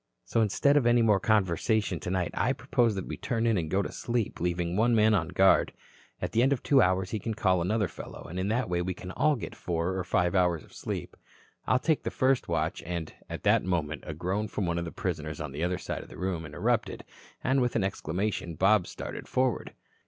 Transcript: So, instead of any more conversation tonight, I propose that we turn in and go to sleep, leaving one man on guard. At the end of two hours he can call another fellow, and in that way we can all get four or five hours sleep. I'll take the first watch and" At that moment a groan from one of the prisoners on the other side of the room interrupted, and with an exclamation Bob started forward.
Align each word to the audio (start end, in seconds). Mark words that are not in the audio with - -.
So, 0.25 0.41
instead 0.41 0.77
of 0.77 0.87
any 0.87 1.03
more 1.03 1.19
conversation 1.19 1.99
tonight, 1.99 2.31
I 2.33 2.53
propose 2.53 2.95
that 2.95 3.05
we 3.05 3.17
turn 3.17 3.45
in 3.45 3.55
and 3.55 3.69
go 3.69 3.83
to 3.83 3.91
sleep, 3.91 4.39
leaving 4.39 4.75
one 4.75 4.95
man 4.95 5.13
on 5.13 5.27
guard. 5.27 5.73
At 6.23 6.31
the 6.31 6.41
end 6.41 6.51
of 6.51 6.63
two 6.63 6.81
hours 6.81 7.11
he 7.11 7.19
can 7.19 7.35
call 7.35 7.61
another 7.61 7.87
fellow, 7.87 8.23
and 8.23 8.39
in 8.39 8.47
that 8.47 8.67
way 8.67 8.81
we 8.81 8.95
can 8.95 9.11
all 9.11 9.35
get 9.35 9.53
four 9.53 9.93
or 9.95 10.03
five 10.03 10.33
hours 10.33 10.63
sleep. 10.75 11.15
I'll 11.67 11.77
take 11.77 12.01
the 12.01 12.09
first 12.09 12.47
watch 12.47 12.81
and" 12.81 13.13
At 13.29 13.43
that 13.43 13.63
moment 13.63 14.03
a 14.07 14.15
groan 14.15 14.47
from 14.47 14.65
one 14.65 14.79
of 14.79 14.85
the 14.85 14.91
prisoners 14.91 15.39
on 15.39 15.51
the 15.51 15.63
other 15.63 15.77
side 15.77 16.01
of 16.01 16.09
the 16.09 16.17
room 16.17 16.47
interrupted, 16.47 17.03
and 17.43 17.61
with 17.61 17.75
an 17.75 17.83
exclamation 17.83 18.55
Bob 18.55 18.87
started 18.87 19.27
forward. 19.27 19.71